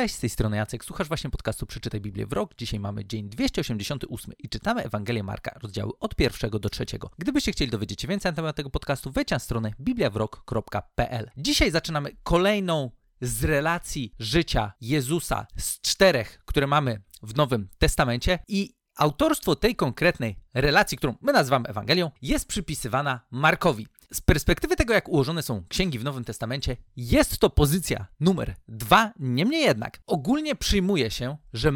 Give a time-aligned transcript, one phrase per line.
[0.00, 2.54] Cześć, z tej strony Jacek, słuchasz właśnie podcastu Przeczytaj Biblię w rok.
[2.58, 7.10] Dzisiaj mamy dzień 288 i czytamy Ewangelię Marka, rozdziały od pierwszego do trzeciego.
[7.18, 11.30] Gdybyście chcieli dowiedzieć się więcej na temat tego podcastu, wejdź na stronę bibliawrok.pl.
[11.36, 12.90] Dzisiaj zaczynamy kolejną
[13.20, 20.36] z relacji życia Jezusa z czterech, które mamy w Nowym Testamencie i autorstwo tej konkretnej
[20.54, 23.86] relacji, którą my nazywamy Ewangelią, jest przypisywana Markowi.
[24.12, 29.12] Z perspektywy tego, jak ułożone są księgi w Nowym Testamencie, jest to pozycja numer dwa.
[29.18, 31.72] Niemniej jednak, ogólnie przyjmuje się, że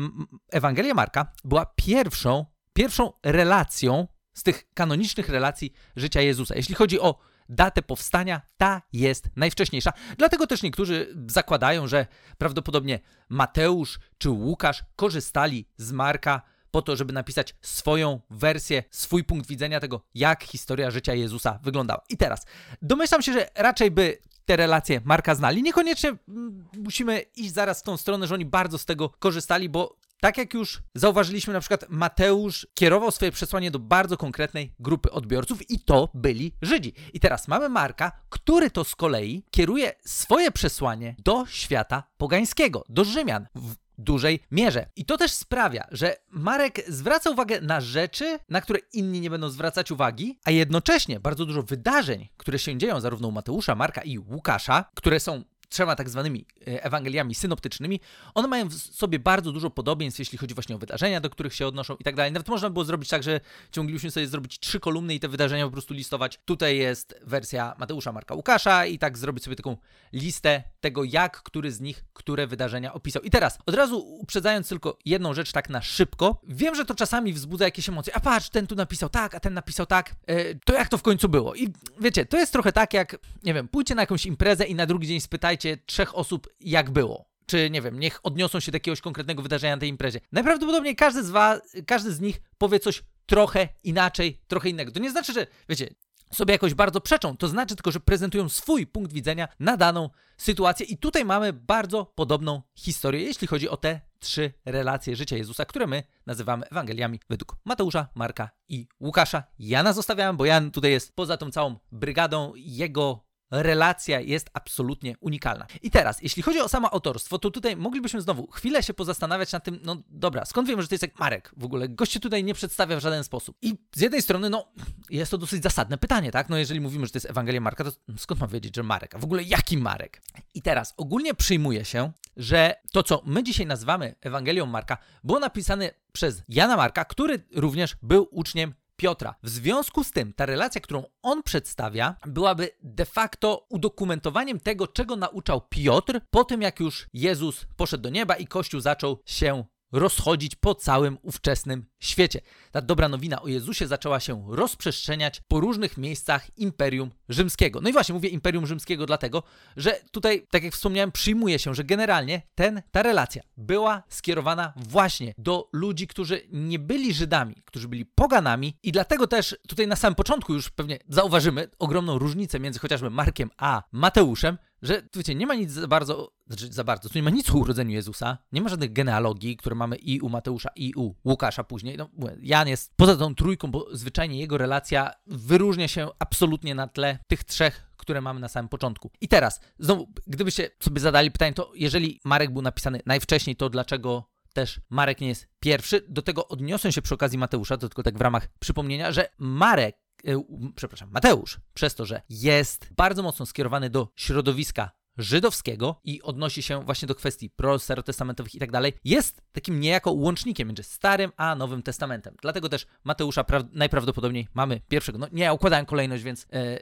[0.51, 6.55] Ewangelia Marka była pierwszą, pierwszą relacją z tych kanonicznych relacji życia Jezusa.
[6.55, 7.19] Jeśli chodzi o
[7.49, 9.93] datę powstania, ta jest najwcześniejsza.
[10.19, 12.07] Dlatego też niektórzy zakładają, że
[12.39, 16.43] prawdopodobnie Mateusz czy Łukasz korzystali z Marka
[16.75, 22.03] po to, żeby napisać swoją wersję, swój punkt widzenia tego, jak historia życia Jezusa wyglądała.
[22.09, 22.47] I teraz,
[22.83, 25.63] domyślam się, że raczej by te relacje Marka znali.
[25.63, 29.97] Niekoniecznie mm, musimy iść zaraz w tą stronę, że oni bardzo z tego korzystali, bo
[30.21, 35.71] tak jak już zauważyliśmy, na przykład Mateusz kierował swoje przesłanie do bardzo konkretnej grupy odbiorców
[35.71, 36.93] i to byli Żydzi.
[37.13, 43.05] I teraz mamy Marka, który to z kolei kieruje swoje przesłanie do świata pogańskiego, do
[43.05, 43.47] Rzymian.
[43.55, 44.87] W dużej mierze.
[44.97, 49.49] I to też sprawia, że Marek zwraca uwagę na rzeczy, na które inni nie będą
[49.49, 54.19] zwracać uwagi, a jednocześnie bardzo dużo wydarzeń, które się dzieją zarówno u Mateusza, Marka i
[54.19, 58.01] Łukasza, które są trzema tak zwanymi e, Ewangeliami synoptycznymi,
[58.35, 61.67] one mają w sobie bardzo dużo podobieństw, jeśli chodzi właśnie o wydarzenia, do których się
[61.67, 62.33] odnoszą i tak dalej.
[62.33, 63.41] Nawet można było zrobić tak, że
[63.77, 66.41] moglibyśmy sobie zrobić trzy kolumny i te wydarzenia po prostu listować.
[66.45, 69.77] Tutaj jest wersja Mateusza, Marka, Łukasza i tak zrobić sobie taką
[70.13, 73.23] listę tego, jak który z nich które wydarzenia opisał.
[73.23, 77.33] I teraz, od razu uprzedzając tylko jedną rzecz tak na szybko, wiem, że to czasami
[77.33, 78.17] wzbudza jakieś emocje.
[78.17, 80.15] A patrz, ten tu napisał tak, a ten napisał tak.
[80.27, 81.55] E, to jak to w końcu było?
[81.55, 81.69] I
[82.01, 85.09] wiecie, to jest trochę tak jak, nie wiem, pójdźcie na jakąś imprezę i na drugi
[85.09, 87.29] dzień spytajcie trzech osób, jak było.
[87.47, 90.21] Czy nie wiem, niech odniosą się do jakiegoś konkretnego wydarzenia na tej imprezie.
[90.33, 94.93] Najprawdopodobniej każdy z was, każdy z nich powie coś trochę inaczej, trochę innego.
[94.93, 95.95] To nie znaczy, że wiecie,
[96.35, 97.37] sobie jakoś bardzo przeczą.
[97.37, 100.87] To znaczy tylko, że prezentują swój punkt widzenia na daną sytuację.
[100.87, 105.87] I tutaj mamy bardzo podobną historię, jeśli chodzi o te trzy relacje życia Jezusa, które
[105.87, 109.45] my nazywamy Ewangeliami według Mateusza, Marka i Łukasza.
[109.59, 112.53] Jana zostawiałem, bo Jan tutaj jest poza tą całą brygadą.
[112.57, 115.67] Jego relacja jest absolutnie unikalna.
[115.83, 119.65] I teraz, jeśli chodzi o samo autorstwo, to tutaj moglibyśmy znowu chwilę się pozastanawiać nad
[119.65, 121.89] tym, no dobra, skąd wiemy, że to jest jak Marek w ogóle?
[121.89, 123.57] Gość się tutaj nie przedstawia w żaden sposób.
[123.63, 124.69] I z jednej strony, no,
[125.11, 126.49] jest to dosyć zasadne pytanie, tak?
[126.49, 129.15] No jeżeli mówimy, że to jest Ewangelia Marka, to skąd mam wiedzieć, że Marek?
[129.15, 130.23] A w ogóle jaki Marek?
[130.55, 135.91] I teraz, ogólnie przyjmuje się, że to, co my dzisiaj nazywamy Ewangelią Marka, było napisane
[136.13, 139.35] przez Jana Marka, który również był uczniem Piotra.
[139.43, 145.17] W związku z tym ta relacja, którą on przedstawia, byłaby de facto udokumentowaniem tego, czego
[145.17, 150.57] nauczał Piotr po tym, jak już Jezus poszedł do nieba i Kościół zaczął się rozchodzić
[150.57, 152.41] po całym ówczesnym świecie.
[152.73, 157.81] Ta dobra nowina o Jezusie zaczęła się rozprzestrzeniać po różnych miejscach Imperium Rzymskiego.
[157.81, 159.43] No i właśnie mówię Imperium Rzymskiego dlatego,
[159.77, 165.35] że tutaj, tak jak wspomniałem, przyjmuje się, że generalnie ten, ta relacja była skierowana właśnie
[165.39, 170.15] do ludzi, którzy nie byli Żydami, którzy byli poganami i dlatego też tutaj na samym
[170.15, 175.55] początku już pewnie zauważymy ogromną różnicę między chociażby Markiem a Mateuszem, że wiecie, nie ma
[175.55, 178.69] nic za bardzo, znaczy za bardzo, tu nie ma nic o urodzeniu Jezusa, nie ma
[178.69, 181.94] żadnych genealogii, które mamy i u Mateusza, i u Łukasza później.
[181.99, 182.09] No,
[182.43, 187.45] Jan jest poza tą trójką, bo zwyczajnie jego relacja wyróżnia się absolutnie na tle tych
[187.45, 189.11] trzech, które mamy na samym początku.
[189.21, 194.31] I teraz, znowu, gdybyście sobie zadali pytanie, to jeżeli Marek był napisany najwcześniej, to dlaczego
[194.53, 196.05] też Marek nie jest pierwszy?
[196.09, 200.05] Do tego odniosę się przy okazji Mateusza, to tylko tak w ramach przypomnienia, że Marek
[200.27, 200.43] E,
[200.77, 206.85] przepraszam, Mateusz, przez to, że jest bardzo mocno skierowany do środowiska żydowskiego i odnosi się
[206.85, 211.83] właśnie do kwestii pro-starotestamentowych i tak dalej, jest takim niejako łącznikiem między Starym a Nowym
[211.83, 212.37] Testamentem.
[212.43, 215.19] Dlatego też Mateusza najprawdopodobniej mamy pierwszego.
[215.19, 216.79] No nie, układałem kolejność, więc e,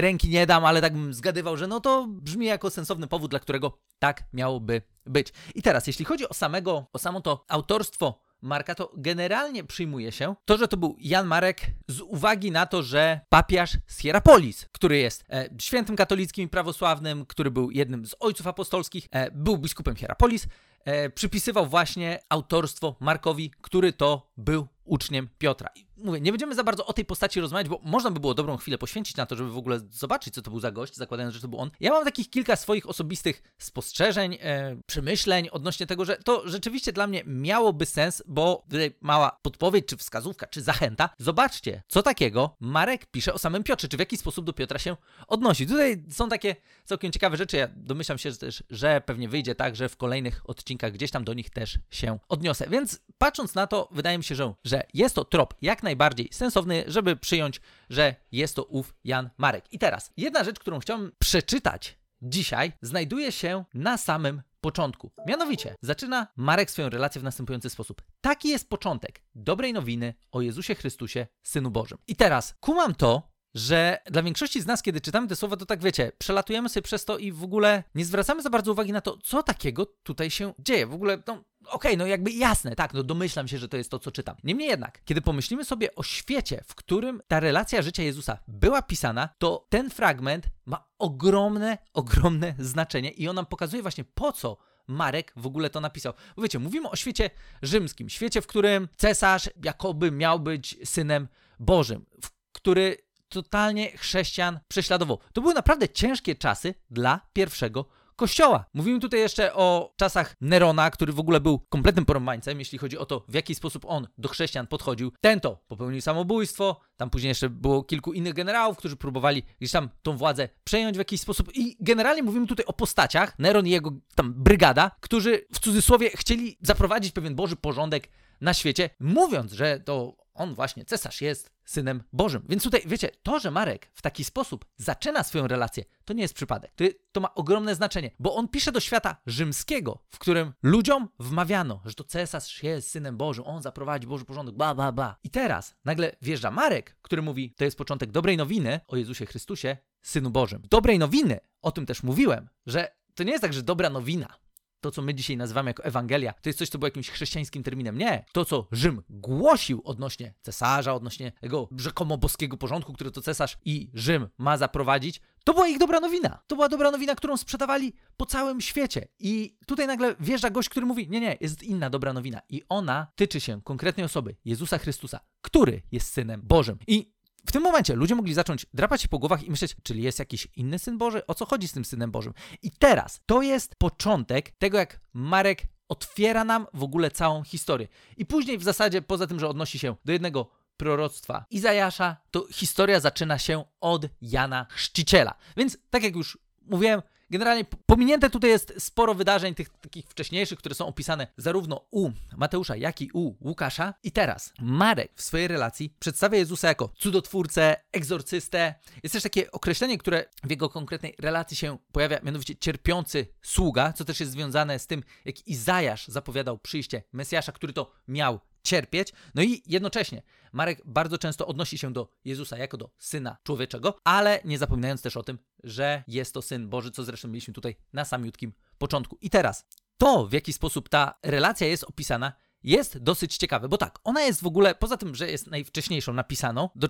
[0.00, 3.40] ręki nie dam, ale tak bym zgadywał, że no to brzmi jako sensowny powód, dla
[3.40, 5.32] którego tak miałoby być.
[5.54, 10.34] I teraz, jeśli chodzi o samego, o samo to autorstwo Marka, to generalnie przyjmuje się
[10.44, 14.98] to, że to był Jan Marek z uwagi na to, że papiarz z Hierapolis, który
[14.98, 19.96] jest e, świętym katolickim i prawosławnym, który był jednym z ojców apostolskich, e, był biskupem
[19.96, 20.46] Hierapolis,
[20.84, 25.68] e, przypisywał właśnie autorstwo Markowi, który to był uczniem Piotra.
[25.96, 28.78] Mówię, nie będziemy za bardzo o tej postaci rozmawiać, bo można by było dobrą chwilę
[28.78, 31.48] poświęcić na to, żeby w ogóle zobaczyć, co to był za gość, zakładając, że to
[31.48, 31.70] był on.
[31.80, 37.06] Ja mam takich kilka swoich osobistych spostrzeżeń, e, przemyśleń odnośnie tego, że to rzeczywiście dla
[37.06, 41.10] mnie miałoby sens, bo tutaj mała podpowiedź, czy wskazówka, czy zachęta.
[41.18, 44.96] Zobaczcie, co takiego Marek pisze o samym Piotrze, czy w jaki sposób do Piotra się
[45.26, 45.66] odnosi.
[45.66, 47.56] Tutaj są takie całkiem ciekawe rzeczy.
[47.56, 51.24] Ja domyślam się że też, że pewnie wyjdzie tak, że w kolejnych odcinkach gdzieś tam
[51.24, 52.66] do nich też się odniosę.
[52.70, 56.84] Więc patrząc na to, wydaje mi się, że, że jest to trop jak najbardziej sensowny,
[56.86, 57.60] żeby przyjąć,
[57.90, 59.64] że jest to ów Jan Marek.
[59.72, 65.10] I teraz, jedna rzecz, którą chciałbym przeczytać dzisiaj, znajduje się na samym początku.
[65.26, 68.02] Mianowicie, zaczyna Marek swoją relację w następujący sposób.
[68.20, 71.98] Taki jest początek dobrej nowiny o Jezusie Chrystusie, Synu Bożym.
[72.06, 75.82] I teraz, kumam to, że dla większości z nas, kiedy czytamy te słowa, to tak
[75.82, 79.18] wiecie, przelatujemy sobie przez to i w ogóle nie zwracamy za bardzo uwagi na to,
[79.18, 80.86] co takiego tutaj się dzieje.
[80.86, 83.98] W ogóle, no, okay, no jakby jasne, tak, no domyślam się, że to jest to,
[83.98, 84.36] co czytam.
[84.44, 89.28] Niemniej jednak, kiedy pomyślimy sobie o świecie, w którym ta relacja życia Jezusa była pisana,
[89.38, 95.32] to ten fragment ma ogromne, ogromne znaczenie i on nam pokazuje właśnie po co Marek
[95.36, 96.12] w ogóle to napisał.
[96.36, 97.30] Bo wiecie, mówimy o świecie
[97.62, 101.28] rzymskim, świecie, w którym cesarz jakoby miał być synem
[101.58, 102.96] Bożym, w który
[103.28, 105.18] totalnie chrześcijan prześladował.
[105.32, 107.84] To były naprawdę ciężkie czasy dla pierwszego
[108.16, 108.64] kościoła.
[108.74, 113.06] Mówimy tutaj jeszcze o czasach Nerona, który w ogóle był kompletnym porąbańcem, jeśli chodzi o
[113.06, 115.12] to, w jaki sposób on do chrześcijan podchodził.
[115.20, 119.88] Ten to popełnił samobójstwo, tam później jeszcze było kilku innych generałów, którzy próbowali gdzieś tam
[120.02, 123.92] tą władzę przejąć w jakiś sposób i generalnie mówimy tutaj o postaciach, Neron i jego
[124.14, 128.08] tam brygada, którzy w cudzysłowie chcieli zaprowadzić pewien Boży porządek
[128.40, 132.42] na świecie, mówiąc, że to on właśnie, cesarz, jest synem Bożym.
[132.48, 136.34] Więc tutaj, wiecie, to, że Marek w taki sposób zaczyna swoją relację, to nie jest
[136.34, 136.72] przypadek.
[136.74, 141.80] To, to ma ogromne znaczenie, bo on pisze do świata rzymskiego, w którym ludziom wmawiano,
[141.84, 145.16] że to cesarz jest synem Bożym, on zaprowadzi Boży porządek, ba, ba, ba.
[145.24, 149.76] I teraz nagle wjeżdża Marek, który mówi, to jest początek dobrej nowiny o Jezusie Chrystusie,
[150.02, 150.62] Synu Bożym.
[150.70, 154.38] Dobrej nowiny, o tym też mówiłem, że to nie jest tak, że dobra nowina
[154.86, 157.98] to, co my dzisiaj nazywamy jako Ewangelia, to jest coś, co było jakimś chrześcijańskim terminem.
[157.98, 158.24] Nie.
[158.32, 163.90] To, co Rzym głosił odnośnie cesarza, odnośnie jego rzekomo boskiego porządku, który to cesarz i
[163.94, 166.38] Rzym ma zaprowadzić, to była ich dobra nowina.
[166.46, 169.08] To była dobra nowina, którą sprzedawali po całym świecie.
[169.18, 172.40] I tutaj nagle wjeżdża gość, który mówi: Nie, nie, jest inna dobra nowina.
[172.48, 176.78] I ona tyczy się konkretnej osoby, Jezusa Chrystusa, który jest synem Bożym.
[176.86, 177.15] I
[177.46, 180.48] w tym momencie ludzie mogli zacząć drapać się po głowach i myśleć, czyli jest jakiś
[180.56, 181.26] inny syn Boży?
[181.26, 182.34] O co chodzi z tym synem Bożym?
[182.62, 187.88] I teraz to jest początek tego, jak Marek otwiera nam w ogóle całą historię.
[188.16, 193.00] I później w zasadzie, poza tym, że odnosi się do jednego proroctwa Izajasza, to historia
[193.00, 195.34] zaczyna się od Jana Chrzciciela.
[195.56, 200.74] Więc tak jak już mówiłem, Generalnie pominięte tutaj jest sporo wydarzeń tych takich wcześniejszych, które
[200.74, 203.94] są opisane zarówno u Mateusza, jak i u Łukasza.
[204.02, 208.74] I teraz Marek w swojej relacji przedstawia Jezusa jako cudotwórcę, egzorcystę.
[209.02, 214.04] Jest też takie określenie, które w jego konkretnej relacji się pojawia, mianowicie cierpiący sługa, co
[214.04, 219.12] też jest związane z tym, jak Izajasz zapowiadał przyjście Mesjasza, który to miał cierpieć.
[219.34, 220.22] No i jednocześnie
[220.52, 225.16] Marek bardzo często odnosi się do Jezusa jako do syna człowieczego, ale nie zapominając też
[225.16, 229.18] o tym, że jest to syn Boży, co zresztą mieliśmy tutaj na samiutkim początku.
[229.20, 229.66] I teraz
[229.98, 232.32] to, w jaki sposób ta relacja jest opisana,
[232.62, 236.68] jest dosyć ciekawe, bo tak, ona jest w ogóle, poza tym, że jest najwcześniejszą napisaną,
[236.74, 236.88] do,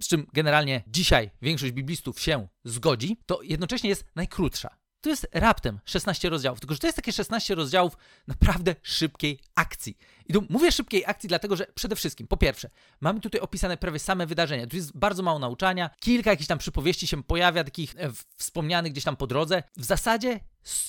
[0.00, 5.80] z czym generalnie dzisiaj większość biblistów się zgodzi, to jednocześnie jest najkrótsza to jest raptem
[5.84, 6.60] 16 rozdziałów.
[6.60, 7.96] Tylko, że to jest takie 16 rozdziałów
[8.26, 9.98] naprawdę szybkiej akcji.
[10.26, 12.70] I tu mówię szybkiej akcji, dlatego że przede wszystkim, po pierwsze,
[13.00, 14.66] mamy tutaj opisane prawie same wydarzenia.
[14.66, 19.04] Tu jest bardzo mało nauczania, kilka jakichś tam przypowieści się pojawia, takich e, wspomnianych gdzieś
[19.04, 19.62] tam po drodze.
[19.76, 20.40] W zasadzie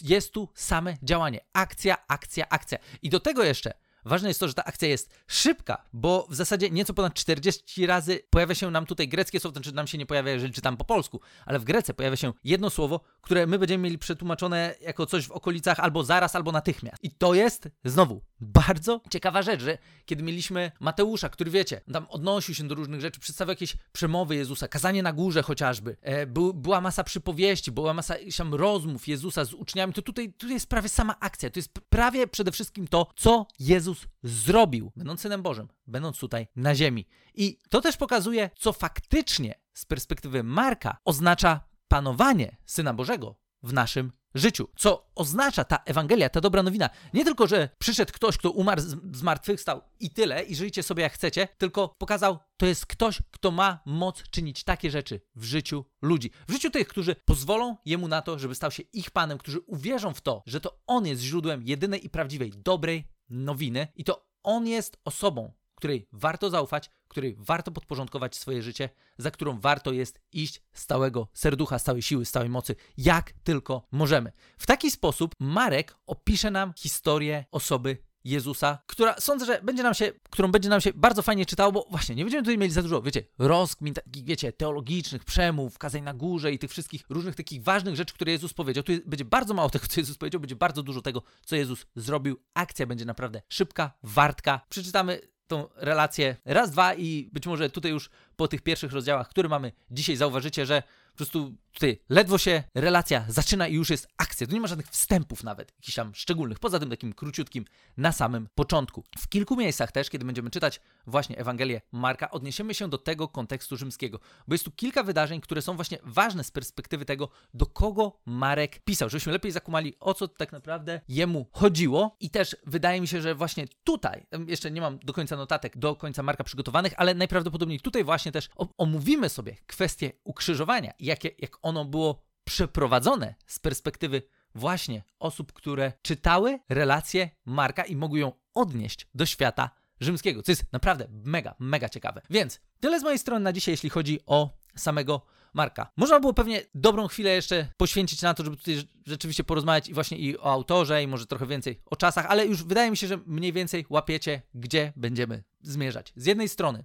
[0.01, 1.39] jest tu same działanie.
[1.53, 2.77] Akcja, akcja, akcja.
[3.01, 3.73] I do tego jeszcze
[4.05, 8.19] Ważne jest to, że ta akcja jest szybka, bo w zasadzie nieco ponad 40 razy
[8.29, 11.21] pojawia się nam tutaj greckie słowo, znaczy nam się nie pojawia, jeżeli czytam po polsku,
[11.45, 15.31] ale w Grece pojawia się jedno słowo, które my będziemy mieli przetłumaczone jako coś w
[15.31, 17.03] okolicach albo zaraz, albo natychmiast.
[17.03, 22.55] I to jest, znowu, bardzo ciekawa rzecz, że kiedy mieliśmy Mateusza, który wiecie, tam odnosił
[22.55, 26.81] się do różnych rzeczy, przedstawiał jakieś przemowy Jezusa, kazanie na górze chociażby, e, był, była
[26.81, 31.15] masa przypowieści, była masa tam rozmów Jezusa z uczniami, to tutaj, tutaj jest prawie sama
[31.19, 36.47] akcja, to jest prawie przede wszystkim to, co Jezus zrobił, będąc Synem Bożym, będąc tutaj
[36.55, 37.05] na ziemi.
[37.33, 44.11] I to też pokazuje, co faktycznie z perspektywy Marka oznacza panowanie Syna Bożego w naszym
[44.35, 44.67] życiu.
[44.77, 46.89] Co oznacza ta Ewangelia, ta dobra nowina.
[47.13, 48.81] Nie tylko, że przyszedł ktoś, kto umarł,
[49.13, 53.79] zmartwychwstał i tyle, i żyjcie sobie jak chcecie, tylko pokazał, to jest ktoś, kto ma
[53.85, 56.31] moc czynić takie rzeczy w życiu ludzi.
[56.47, 60.13] W życiu tych, którzy pozwolą jemu na to, żeby stał się ich panem, którzy uwierzą
[60.13, 64.67] w to, że to on jest źródłem jedynej i prawdziwej, dobrej nowiny i to on
[64.67, 70.61] jest osobą, której warto zaufać, której warto podporządkować swoje życie, za którą warto jest iść
[70.73, 74.31] z całego serducha, z całej siły, z całej mocy, jak tylko możemy.
[74.57, 80.11] W taki sposób Marek opisze nam historię osoby Jezusa, która sądzę, że będzie nam się,
[80.29, 83.01] którą będzie nam się bardzo fajnie czytało, bo właśnie nie będziemy tutaj mieli za dużo,
[83.01, 88.13] wiecie, rozkmin wiecie, teologicznych, przemów, kazań na górze i tych wszystkich różnych takich ważnych rzeczy,
[88.13, 88.83] które Jezus powiedział.
[88.83, 92.37] Tu będzie bardzo mało tego, co Jezus powiedział, będzie bardzo dużo tego, co Jezus zrobił.
[92.53, 94.61] Akcja będzie naprawdę szybka, wartka.
[94.69, 99.49] Przeczytamy tą relację raz, dwa i być może tutaj już po tych pierwszych rozdziałach, które
[99.49, 100.83] mamy dzisiaj, zauważycie, że
[101.15, 104.47] po prostu tutaj ledwo się relacja zaczyna i już jest akcja.
[104.47, 107.65] Tu nie ma żadnych wstępów nawet, jakichś tam szczególnych, poza tym takim króciutkim
[107.97, 109.03] na samym początku.
[109.17, 113.77] W kilku miejscach też, kiedy będziemy czytać właśnie Ewangelię Marka, odniesiemy się do tego kontekstu
[113.77, 118.19] rzymskiego, bo jest tu kilka wydarzeń, które są właśnie ważne z perspektywy tego, do kogo
[118.25, 123.07] Marek pisał, żebyśmy lepiej zakumali, o co tak naprawdę jemu chodziło i też wydaje mi
[123.07, 127.13] się, że właśnie tutaj, jeszcze nie mam do końca notatek, do końca Marka przygotowanych, ale
[127.13, 134.21] najprawdopodobniej tutaj właśnie też omówimy sobie kwestię ukrzyżowania, jakie, jak ono było przeprowadzone z perspektywy
[134.55, 139.69] właśnie osób, które czytały relację Marka i mogły ją odnieść do świata
[139.99, 142.21] rzymskiego, co jest naprawdę mega, mega ciekawe.
[142.29, 145.21] Więc tyle z mojej strony na dzisiaj, jeśli chodzi o samego
[145.53, 145.91] Marka.
[145.97, 150.17] Można było pewnie dobrą chwilę jeszcze poświęcić na to, żeby tutaj rzeczywiście porozmawiać i właśnie
[150.17, 153.17] i o autorze, i może trochę więcej o czasach, ale już wydaje mi się, że
[153.25, 156.13] mniej więcej łapiecie, gdzie będziemy zmierzać.
[156.15, 156.83] Z jednej strony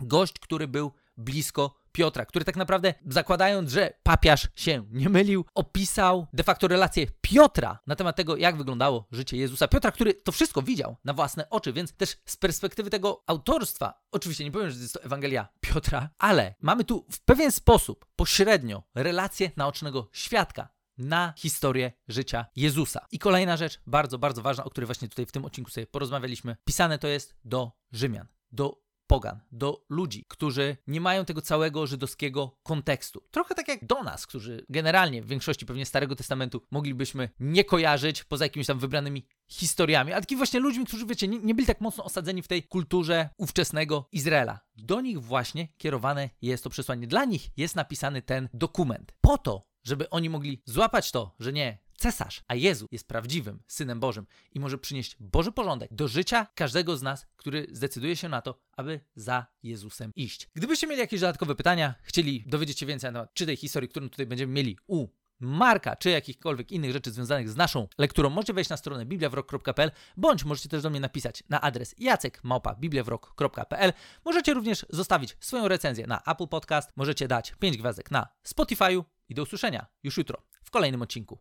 [0.00, 6.26] gość, który był blisko Piotra, który tak naprawdę zakładając, że papiarz się nie mylił, opisał
[6.32, 9.68] de facto relację Piotra na temat tego, jak wyglądało życie Jezusa.
[9.68, 14.44] Piotra, który to wszystko widział na własne oczy, więc też z perspektywy tego autorstwa, oczywiście
[14.44, 19.50] nie powiem, że jest to Ewangelia Piotra, ale mamy tu w pewien sposób pośrednio relację
[19.56, 20.68] naocznego świadka
[20.98, 23.06] na historię życia Jezusa.
[23.10, 26.56] I kolejna rzecz, bardzo, bardzo ważna, o której właśnie tutaj w tym odcinku sobie porozmawialiśmy,
[26.64, 32.58] pisane to jest do Rzymian, do pogan, do ludzi, którzy nie mają tego całego żydowskiego
[32.62, 33.22] kontekstu.
[33.30, 38.24] Trochę tak jak do nas, którzy generalnie w większości pewnie Starego Testamentu moglibyśmy nie kojarzyć
[38.24, 41.80] poza jakimiś tam wybranymi historiami, a takimi właśnie ludźmi, którzy wiecie, nie, nie byli tak
[41.80, 44.60] mocno osadzeni w tej kulturze ówczesnego Izraela.
[44.76, 47.06] Do nich właśnie kierowane jest to przesłanie.
[47.06, 49.12] Dla nich jest napisany ten dokument.
[49.20, 54.00] Po to, żeby oni mogli złapać to, że nie, cesarz, a Jezu jest prawdziwym Synem
[54.00, 58.42] Bożym i może przynieść Boży porządek do życia każdego z nas, który zdecyduje się na
[58.42, 60.48] to, aby za Jezusem iść.
[60.54, 64.08] Gdybyście mieli jakieś dodatkowe pytania, chcieli dowiedzieć się więcej na temat czy tej historii, którą
[64.08, 65.08] tutaj będziemy mieli u
[65.40, 70.44] Marka, czy jakichkolwiek innych rzeczy związanych z naszą lekturą, możecie wejść na stronę bibliawrok.pl, bądź
[70.44, 73.92] możecie też do mnie napisać na adres jacekmałpa.bibliawrok.pl.
[74.24, 79.34] Możecie również zostawić swoją recenzję na Apple Podcast, możecie dać 5 gwiazdek na Spotify'u i
[79.34, 81.40] do usłyszenia już jutro w kolejnym odcinku.